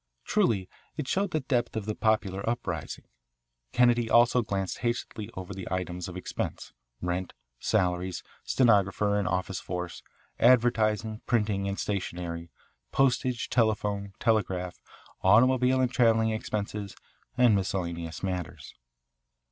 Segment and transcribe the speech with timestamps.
[0.25, 3.05] Truly it showed the depth of the popular uprising.
[3.71, 10.01] Kennedy also glanced hastily over the items of expense rent, salaries, stenographer and office force,
[10.39, 12.49] advertising, printing and stationery,
[12.91, 14.79] postage, telephone, telegraph,
[15.21, 16.95] automobile and travelling expenses,
[17.37, 18.73] and miscellaneous matters.